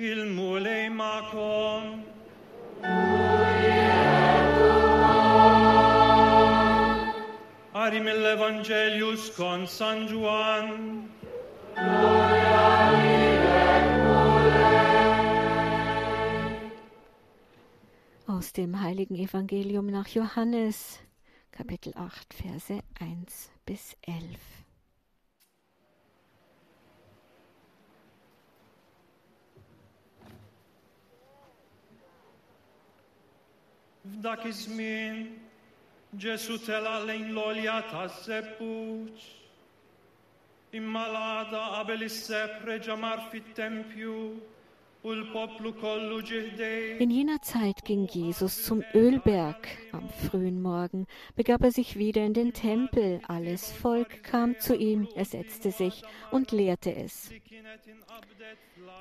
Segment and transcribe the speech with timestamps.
[0.00, 2.04] Il mule macon.
[7.74, 11.08] Arim Evangelius con San Juan.
[18.28, 21.00] Aus dem heiligen Evangelium nach Johannes,
[21.50, 24.67] Kapitel 8, Verse 1 bis 11.
[34.18, 35.18] Dak iż-żmien
[36.16, 39.26] Ġesu tela lejn l-olja taż-żebbuġ.
[40.78, 44.14] Imma l-għada qabel is-seb reġa mar fit-tempju
[46.98, 49.68] In jener Zeit ging Jesus zum Ölberg.
[49.92, 53.20] Am frühen Morgen begab er sich wieder in den Tempel.
[53.28, 56.02] Alles Volk kam zu ihm, er setzte sich
[56.32, 57.30] und lehrte es.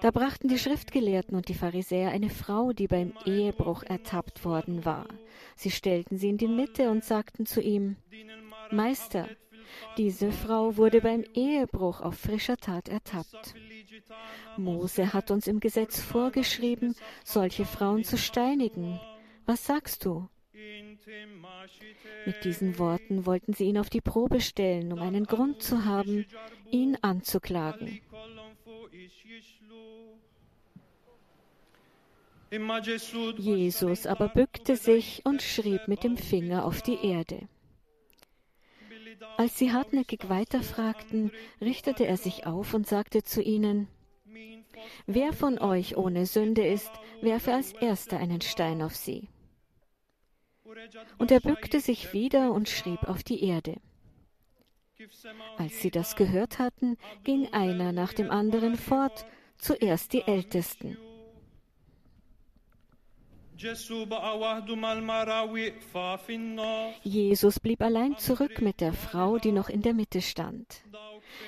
[0.02, 5.08] Da brachten die Schriftgelehrten und die Pharisäer eine Frau, die beim Ehebruch ertappt worden war.
[5.56, 7.96] Sie stellten sie in die Mitte und sagten zu ihm,
[8.70, 9.28] Meister,
[9.98, 13.56] diese Frau wurde beim Ehebruch auf frischer Tat ertappt.
[14.58, 19.00] Mose hat uns im Gesetz vorgeschrieben, solche Frauen zu steinigen.
[19.46, 20.28] Was sagst du?
[22.26, 26.26] Mit diesen Worten wollten sie ihn auf die Probe stellen, um einen Grund zu haben,
[26.72, 28.02] ihn anzuklagen.
[33.38, 37.48] Jesus aber bückte sich und schrieb mit dem Finger auf die Erde.
[39.38, 43.88] Als sie hartnäckig weiterfragten, richtete er sich auf und sagte zu ihnen,
[45.06, 49.28] Wer von euch ohne Sünde ist, werfe als erster einen Stein auf sie.
[51.18, 53.78] Und er bückte sich wieder und schrieb auf die Erde.
[55.58, 59.26] Als sie das gehört hatten, ging einer nach dem anderen fort,
[59.58, 60.98] zuerst die Ältesten.
[67.04, 70.84] Jesus blieb allein zurück mit der Frau, die noch in der Mitte stand.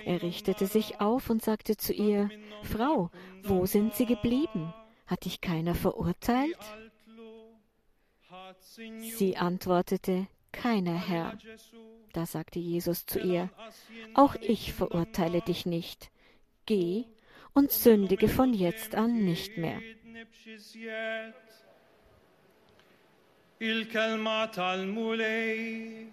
[0.05, 2.29] Er richtete sich auf und sagte zu ihr,
[2.63, 3.11] Frau,
[3.43, 4.73] wo sind Sie geblieben?
[5.05, 6.57] Hat dich keiner verurteilt?
[8.99, 11.37] Sie antwortete, Keiner Herr.
[12.13, 13.49] Da sagte Jesus zu ihr,
[14.15, 16.11] Auch ich verurteile dich nicht.
[16.65, 17.05] Geh
[17.53, 19.79] und sündige von jetzt an nicht mehr.
[23.59, 26.07] il-kelma tal-mulej.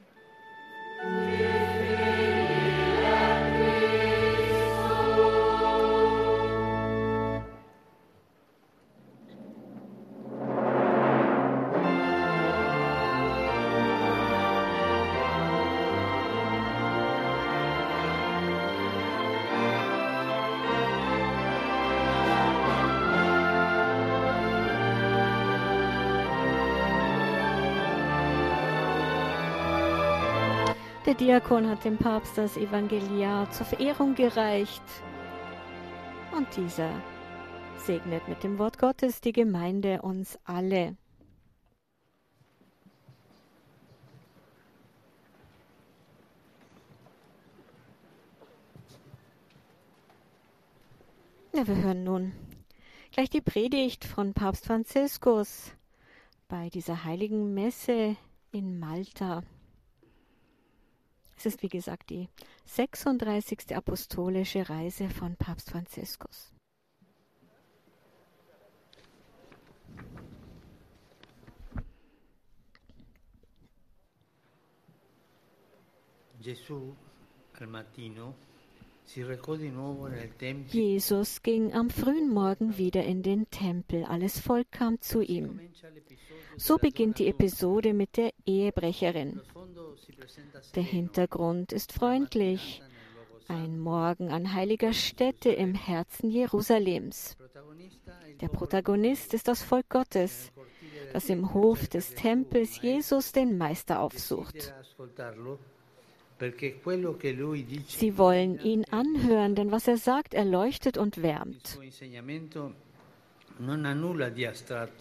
[31.07, 34.83] Der Diakon hat dem Papst das Evangeliar zur Verehrung gereicht.
[36.37, 36.91] Und dieser
[37.77, 40.97] segnet mit dem Wort Gottes die Gemeinde uns alle.
[51.53, 52.33] Ja, wir hören nun
[53.13, 55.71] gleich die Predigt von Papst Franziskus
[56.49, 58.17] bei dieser heiligen Messe
[58.51, 59.45] in Malta.
[61.37, 62.29] Es ist, wie gesagt, die
[62.65, 63.77] 36.
[63.77, 66.53] apostolische Reise von Papst Franziskus.
[80.69, 84.05] Jesus ging am frühen Morgen wieder in den Tempel.
[84.05, 85.61] Alles Volk kam zu ihm.
[86.57, 89.41] So beginnt die Episode mit der Ehebrecherin.
[90.75, 92.83] Der Hintergrund ist freundlich.
[93.49, 97.37] Ein Morgen an heiliger Stätte im Herzen Jerusalems.
[98.41, 100.51] Der Protagonist ist das Volk Gottes,
[101.13, 104.75] das im Hof des Tempels Jesus den Meister aufsucht.
[107.87, 111.79] Sie wollen ihn anhören, denn was er sagt, erleuchtet und wärmt.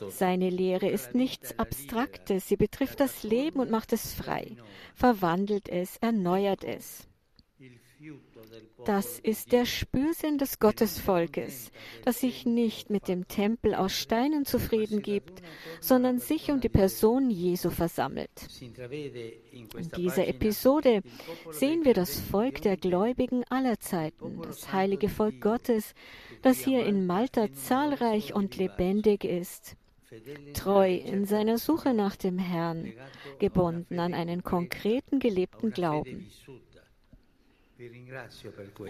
[0.10, 4.56] Seine Lehre ist nichts Abstraktes, sie betrifft das Leben und macht es frei,
[4.94, 7.08] verwandelt es, erneuert es.
[8.86, 11.72] Das ist der Spürsinn des Gottesvolkes,
[12.04, 15.42] das sich nicht mit dem Tempel aus Steinen zufrieden gibt,
[15.82, 18.48] sondern sich um die Person Jesu versammelt.
[18.92, 21.02] In dieser Episode
[21.52, 25.94] sehen wir das Volk der Gläubigen aller Zeiten, das heilige Volk Gottes,
[26.42, 29.78] das hier in Malta zahlreich und lebendig ist
[30.54, 32.94] treu in seiner Suche nach dem Herrn,
[33.40, 36.30] gebunden an einen konkreten gelebten Glauben.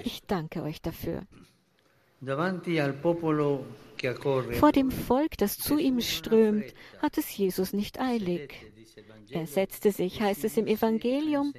[0.04, 1.24] Ich danke euch dafür.
[4.60, 8.54] Vor dem Volk, das zu ihm strömt, hat es Jesus nicht eilig.
[9.30, 11.54] Er setzte sich, heißt es im Evangelium,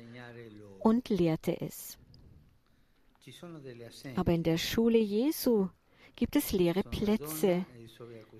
[0.80, 1.98] und lehrte es.
[4.14, 5.68] Aber in der Schule Jesu
[6.16, 7.66] gibt es leere Plätze,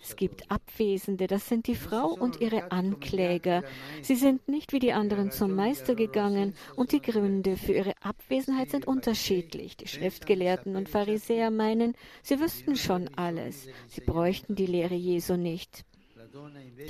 [0.01, 3.63] es gibt Abwesende, das sind die Frau und ihre Ankläger.
[4.03, 8.71] Sie sind nicht wie die anderen zum Meister gegangen und die Gründe für ihre Abwesenheit
[8.71, 9.77] sind unterschiedlich.
[9.77, 13.67] Die Schriftgelehrten und Pharisäer meinen, sie wüssten schon alles.
[13.89, 15.85] Sie bräuchten die Lehre Jesu nicht.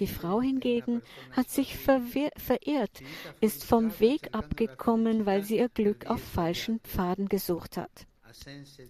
[0.01, 3.03] Die Frau hingegen hat sich verirrt,
[3.41, 8.07] ist vom Weg abgekommen, weil sie ihr Glück auf falschen Pfaden gesucht hat.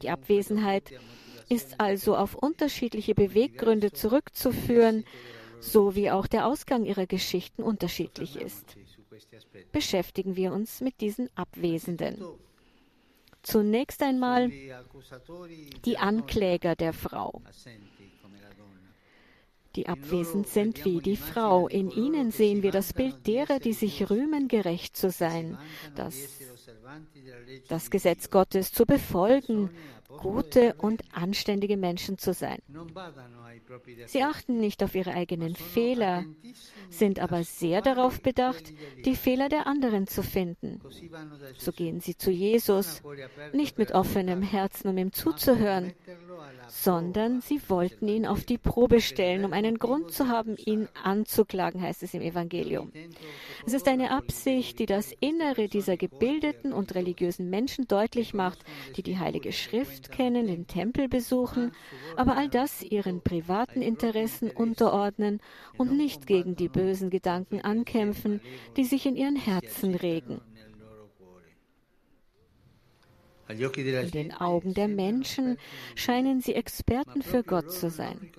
[0.02, 0.92] Die Abwesenheit
[1.48, 5.04] ist also auf unterschiedliche Beweggründe zurückzuführen,
[5.60, 8.76] so wie auch der Ausgang ihrer Geschichten unterschiedlich ist.
[9.72, 12.24] Beschäftigen wir uns mit diesen Abwesenden.
[13.42, 14.50] Zunächst einmal
[15.84, 17.42] die Ankläger der Frau
[19.76, 21.68] die abwesend sind wie die Frau.
[21.68, 25.58] In ihnen sehen wir das Bild derer, die sich rühmen, gerecht zu sein,
[25.94, 26.14] das,
[27.68, 29.70] das Gesetz Gottes zu befolgen,
[30.16, 32.58] gute und anständige Menschen zu sein.
[34.06, 36.24] Sie achten nicht auf ihre eigenen Fehler,
[36.88, 38.72] sind aber sehr darauf bedacht,
[39.04, 40.80] die Fehler der anderen zu finden.
[41.58, 43.02] So gehen sie zu Jesus,
[43.52, 45.92] nicht mit offenem Herzen, um ihm zuzuhören,
[46.68, 51.80] sondern sie wollten ihn auf die Probe stellen, um einen Grund zu haben, ihn anzuklagen,
[51.80, 52.92] heißt es im Evangelium.
[53.66, 58.58] Es ist eine Absicht, die das Innere dieser gebildeten und religiösen Menschen deutlich macht,
[58.96, 61.72] die die Heilige Schrift kennen, den Tempel besuchen,
[62.16, 65.40] aber all das ihren privaten Interessen unterordnen
[65.76, 68.40] und nicht gegen die bösen Gedanken ankämpfen,
[68.76, 70.40] die sich in ihren Herzen regen.
[73.48, 75.56] In den Augen der Menschen
[75.94, 78.30] scheinen sie Experten für Gott zu sein.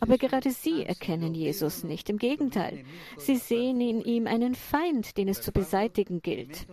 [0.00, 2.10] Aber gerade sie erkennen Jesus nicht.
[2.10, 2.84] Im Gegenteil,
[3.16, 6.66] sie sehen in ihm einen Feind, den es zu beseitigen gilt.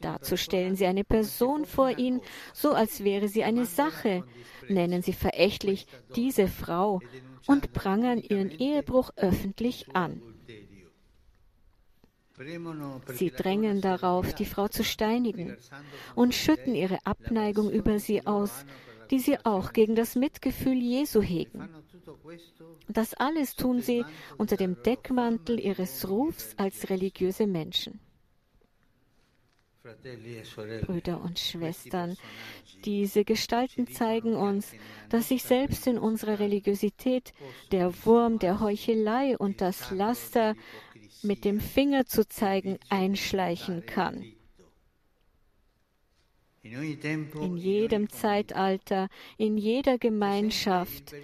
[0.00, 2.20] Dazu stellen sie eine Person vor ihn,
[2.54, 4.24] so als wäre sie eine Sache,
[4.68, 5.86] nennen sie verächtlich
[6.16, 7.00] diese Frau
[7.46, 10.22] und prangern ihren Ehebruch öffentlich an.
[13.14, 15.56] Sie drängen darauf, die Frau zu steinigen
[16.14, 18.64] und schütten ihre Abneigung über sie aus,
[19.10, 21.68] die sie auch gegen das Mitgefühl Jesu hegen.
[22.88, 24.04] Das alles tun sie
[24.36, 28.00] unter dem Deckmantel ihres Rufs als religiöse Menschen.
[30.82, 32.16] Brüder und Schwestern,
[32.84, 34.72] diese Gestalten zeigen uns,
[35.08, 37.32] dass sich selbst in unserer Religiosität
[37.72, 40.56] der Wurm der Heuchelei und das Laster
[41.22, 44.24] mit dem Finger zu zeigen einschleichen kann.
[46.62, 51.14] In jedem Zeitalter, in jeder Gemeinschaft.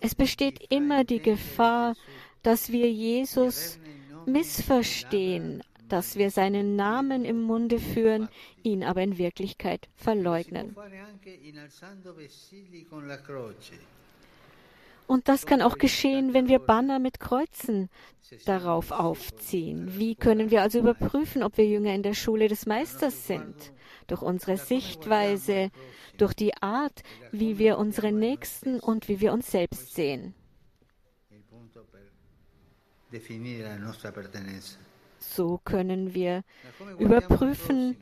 [0.00, 1.94] Es besteht immer die Gefahr,
[2.42, 3.78] dass wir Jesus
[4.26, 8.28] missverstehen, dass wir seinen Namen im Munde führen,
[8.62, 10.76] ihn aber in Wirklichkeit verleugnen.
[15.06, 17.90] Und das kann auch geschehen, wenn wir Banner mit Kreuzen
[18.46, 19.98] darauf aufziehen.
[19.98, 23.72] Wie können wir also überprüfen, ob wir Jünger in der Schule des Meisters sind?
[24.06, 25.70] Durch unsere Sichtweise,
[26.16, 30.34] durch die Art, wie wir unsere Nächsten und wie wir uns selbst sehen.
[35.20, 36.42] So können wir
[36.98, 37.96] überprüfen,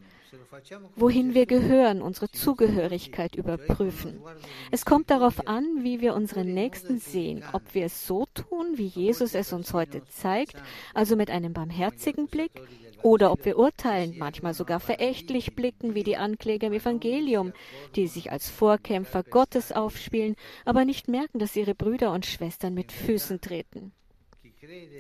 [0.97, 4.21] wohin wir gehören, unsere Zugehörigkeit überprüfen.
[4.71, 8.87] Es kommt darauf an, wie wir unseren Nächsten sehen, ob wir es so tun, wie
[8.87, 10.57] Jesus es uns heute zeigt,
[10.95, 12.63] also mit einem barmherzigen Blick,
[13.03, 17.53] oder ob wir urteilen, manchmal sogar verächtlich blicken, wie die Ankläger im Evangelium,
[17.97, 22.93] die sich als Vorkämpfer Gottes aufspielen, aber nicht merken, dass ihre Brüder und Schwestern mit
[22.93, 23.93] Füßen treten.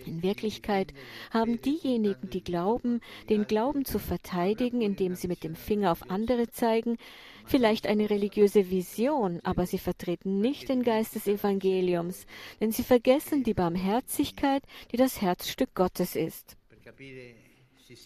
[0.07, 0.93] In Wirklichkeit
[1.31, 6.51] haben diejenigen, die glauben, den Glauben zu verteidigen, indem sie mit dem Finger auf andere
[6.51, 6.97] zeigen,
[7.45, 12.27] vielleicht eine religiöse Vision, aber sie vertreten nicht den Geist des Evangeliums,
[12.61, 16.57] denn sie vergessen die Barmherzigkeit, die das Herzstück Gottes ist.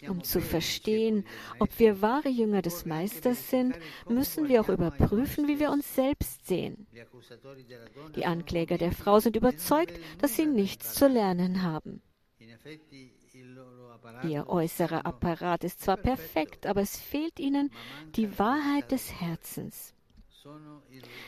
[0.08, 1.24] Um zu verstehen,
[1.58, 3.78] ob wir wahre Jünger des Meisters sind,
[4.08, 6.86] müssen wir auch überprüfen, wie wir uns selbst sehen.
[8.14, 12.02] Die Ankläger der Frau sind überzeugt, dass sie nichts zu lernen haben.
[14.22, 17.70] Ihr äußerer Apparat ist zwar perfekt, aber es fehlt ihnen
[18.14, 19.95] die Wahrheit des Herzens.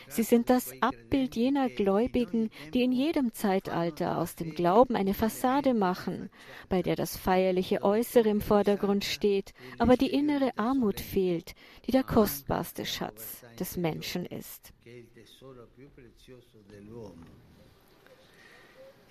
[0.07, 5.73] Sie sind das Abbild jener Gläubigen, die in jedem Zeitalter aus dem Glauben eine Fassade
[5.73, 6.29] machen,
[6.67, 11.53] bei der das feierliche Äußere im Vordergrund steht, aber die innere Armut fehlt,
[11.85, 14.73] die der kostbarste Schatz des Menschen ist.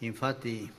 [0.00, 0.70] Infatti,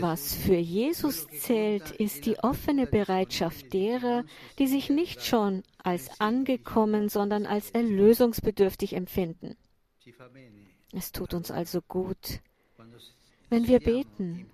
[0.00, 4.24] was für Jesus zählt, ist die offene Bereitschaft derer,
[4.58, 9.56] die sich nicht schon als angekommen, sondern als erlösungsbedürftig empfinden.
[10.92, 12.40] Es tut uns also gut,
[13.50, 14.46] wenn wir beten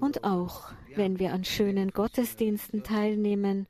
[0.00, 3.66] und auch wenn wir an schönen Gottesdiensten teilnehmen,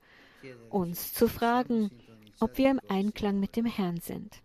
[0.71, 1.91] uns zu fragen,
[2.41, 4.43] ob wir im Einklang mit dem Herrn sind.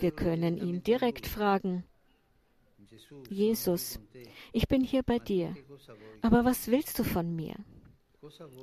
[0.00, 1.84] Wir können ihn direkt fragen,
[3.28, 4.00] Jesus,
[4.52, 5.54] ich bin hier bei dir,
[6.22, 7.54] aber was willst du von mir?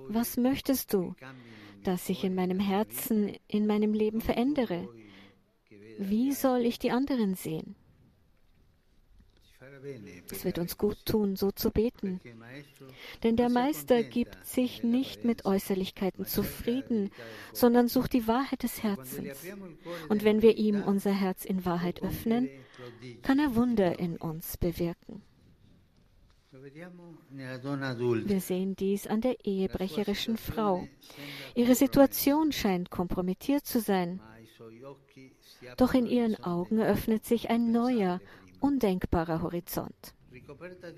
[0.07, 1.15] Was möchtest du,
[1.83, 4.89] dass ich in meinem Herzen, in meinem Leben verändere?
[5.97, 7.75] Wie soll ich die anderen sehen?
[10.31, 12.19] Es wird uns gut tun, so zu beten.
[13.23, 17.11] Denn der Meister gibt sich nicht mit Äußerlichkeiten zufrieden,
[17.53, 19.45] sondern sucht die Wahrheit des Herzens.
[20.09, 22.49] Und wenn wir ihm unser Herz in Wahrheit öffnen,
[23.21, 25.21] kann er Wunder in uns bewirken.
[26.51, 30.87] Wir sehen dies an der ehebrecherischen Frau.
[31.55, 34.21] Ihre Situation scheint kompromittiert zu sein.
[35.77, 38.19] Doch in ihren Augen eröffnet sich ein neuer,
[38.61, 40.13] undenkbarer Horizont.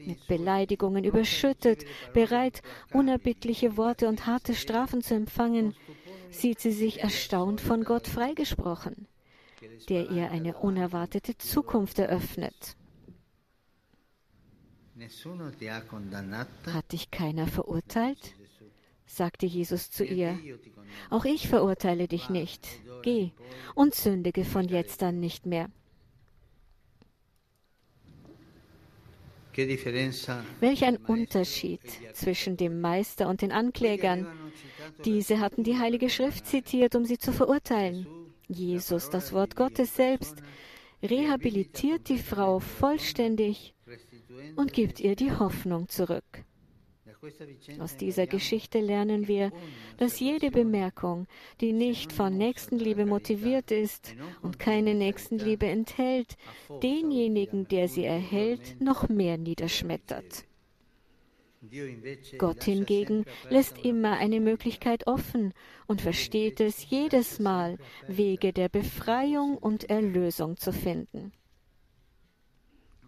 [0.05, 5.75] Mit Beleidigungen überschüttet, bereit, unerbittliche Worte und harte Strafen zu empfangen,
[6.29, 9.07] sieht sie sich erstaunt von Gott freigesprochen,
[9.89, 12.75] der ihr eine unerwartete Zukunft eröffnet.
[16.67, 18.35] Hat dich keiner verurteilt?
[19.05, 20.39] sagte Jesus zu ihr.
[21.09, 22.67] Auch ich verurteile dich nicht.
[23.01, 23.31] Geh
[23.75, 25.69] und sündige von jetzt an nicht mehr.
[30.59, 31.81] Welch ein Unterschied
[32.13, 34.27] zwischen dem Meister und den Anklägern.
[35.05, 38.07] Diese hatten die Heilige Schrift zitiert, um sie zu verurteilen.
[38.47, 40.41] Jesus, das Wort Gottes selbst,
[41.01, 43.73] rehabilitiert die Frau vollständig
[44.55, 46.45] und gibt ihr die Hoffnung zurück.
[47.79, 49.51] Aus dieser Geschichte lernen wir,
[49.97, 51.27] dass jede Bemerkung,
[51.61, 56.35] die nicht von Nächstenliebe motiviert ist und keine Nächstenliebe enthält,
[56.81, 60.45] denjenigen, der sie erhält, noch mehr niederschmettert.
[62.37, 65.53] Gott hingegen lässt immer eine Möglichkeit offen
[65.87, 67.77] und versteht es jedes Mal,
[68.07, 71.31] Wege der Befreiung und Erlösung zu finden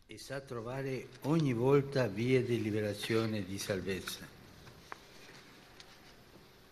[0.08, 4.34] e sa trovare ogni volta vie di liberazione e di salvezza.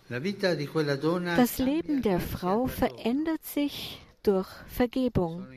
[0.08, 5.48] Das Leben der Frau verändert sich durch Vergebung.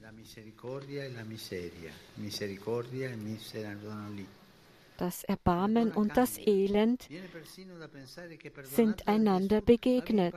[0.00, 4.26] La misericordia e la miseria, misericordia e miseria sono lì.
[4.98, 7.08] Das Erbarmen und das Elend
[8.64, 10.34] sind einander begegnet.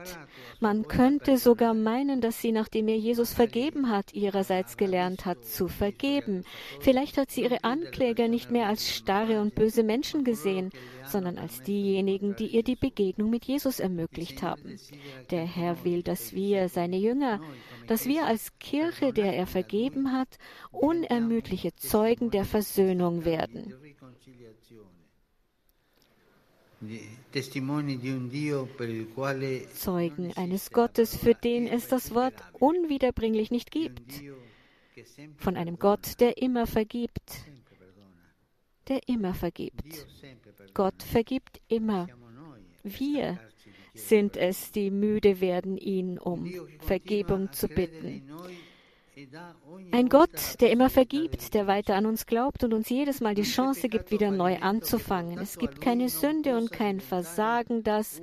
[0.60, 5.66] Man könnte sogar meinen, dass sie, nachdem ihr Jesus vergeben hat, ihrerseits gelernt hat zu
[5.66, 6.44] vergeben.
[6.78, 10.70] Vielleicht hat sie ihre Ankläger nicht mehr als starre und böse Menschen gesehen,
[11.06, 14.78] sondern als diejenigen, die ihr die Begegnung mit Jesus ermöglicht haben.
[15.32, 17.40] Der Herr will, dass wir, seine Jünger,
[17.88, 20.38] dass wir als Kirche, der er vergeben hat,
[20.70, 23.74] unermüdliche Zeugen der Versöhnung werden.
[29.74, 34.22] Zeugen eines Gottes, für den es das Wort unwiederbringlich nicht gibt.
[35.36, 37.44] Von einem Gott, der immer vergibt.
[38.88, 40.06] Der immer vergibt.
[40.74, 42.08] Gott vergibt immer.
[42.82, 43.38] Wir
[43.94, 48.22] sind es, die müde werden, ihn um Vergebung zu bitten.
[49.92, 53.42] Ein Gott, der immer vergibt, der weiter an uns glaubt und uns jedes Mal die
[53.42, 55.38] Chance gibt, wieder neu anzufangen.
[55.38, 58.20] Es gibt keine Sünde und kein Versagen, das,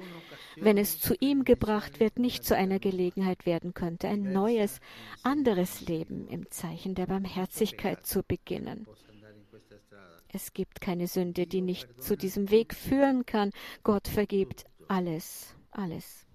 [0.55, 4.79] wenn es zu ihm gebracht wird, nicht zu einer Gelegenheit werden könnte, ein neues,
[5.23, 8.87] anderes Leben im Zeichen der Barmherzigkeit zu beginnen.
[10.31, 13.51] Es gibt keine Sünde, die nicht zu diesem Weg führen kann.
[13.83, 16.28] Gott vergibt alles, alles.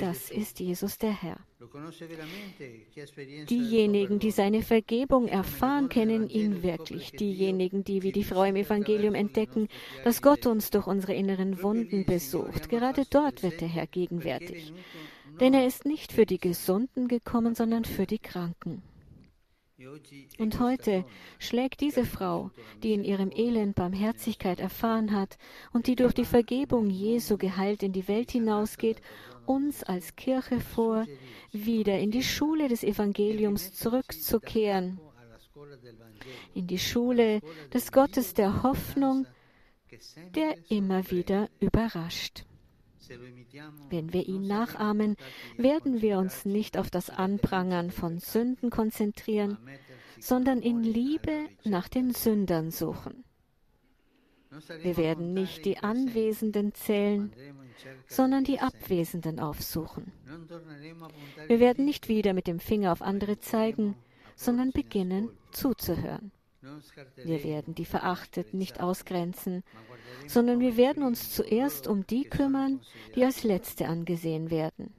[0.00, 1.36] Das ist Jesus der Herr.
[3.50, 7.12] Diejenigen, die seine Vergebung erfahren, kennen ihn wirklich.
[7.12, 9.68] Diejenigen, die wie die Frau im Evangelium entdecken,
[10.04, 14.72] dass Gott uns durch unsere inneren Wunden besucht, gerade dort wird der Herr gegenwärtig.
[15.40, 18.82] Denn er ist nicht für die Gesunden gekommen, sondern für die Kranken.
[20.38, 21.04] Und heute
[21.38, 22.50] schlägt diese Frau,
[22.82, 25.38] die in ihrem Elend Barmherzigkeit erfahren hat
[25.72, 29.00] und die durch die Vergebung Jesu geheilt in die Welt hinausgeht,
[29.46, 31.06] uns als Kirche vor,
[31.50, 35.00] wieder in die Schule des Evangeliums zurückzukehren,
[36.54, 37.40] in die Schule
[37.72, 39.26] des Gottes der Hoffnung,
[40.34, 42.44] der immer wieder überrascht.
[43.90, 45.16] Wenn wir ihn nachahmen,
[45.56, 49.58] werden wir uns nicht auf das Anprangern von Sünden konzentrieren,
[50.20, 53.24] sondern in Liebe nach den Sündern suchen.
[54.82, 57.32] Wir werden nicht die Anwesenden zählen,
[58.06, 60.12] sondern die Abwesenden aufsuchen.
[61.46, 63.96] Wir werden nicht wieder mit dem Finger auf andere zeigen,
[64.36, 66.32] sondern beginnen zuzuhören.
[67.16, 69.64] Wir werden die Verachteten nicht ausgrenzen,
[70.26, 72.80] sondern wir werden uns zuerst um die kümmern,
[73.14, 74.94] die als Letzte angesehen werden.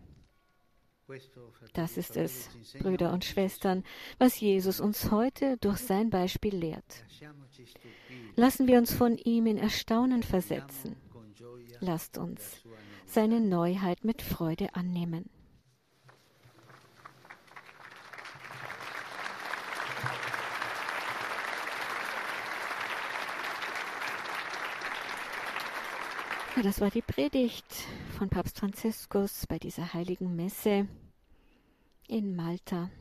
[1.74, 3.84] Das ist es, Brüder und Schwestern,
[4.18, 7.06] was Jesus uns heute durch sein Beispiel lehrt.
[8.36, 10.96] Lassen wir uns von ihm in Erstaunen versetzen.
[11.80, 12.64] Lasst uns
[13.06, 15.30] seine Neuheit mit Freude annehmen.
[26.56, 27.66] Ja, das war die Predigt
[28.16, 30.88] von Papst Franziskus bei dieser heiligen Messe
[32.08, 32.92] in Malta.